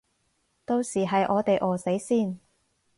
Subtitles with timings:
[0.65, 2.39] 到時係我哋餓死先